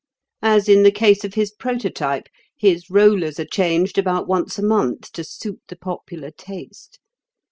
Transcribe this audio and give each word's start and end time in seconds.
As 0.41 0.67
in 0.67 0.81
the 0.81 0.89
case 0.91 1.23
of 1.23 1.35
his 1.35 1.51
prototype, 1.51 2.27
his 2.57 2.89
rollers 2.89 3.39
are 3.39 3.45
changed 3.45 3.99
about 3.99 4.27
once 4.27 4.57
a 4.57 4.63
month 4.63 5.11
to 5.11 5.23
suit 5.23 5.61
the 5.67 5.75
popular 5.75 6.31
taste. 6.31 6.97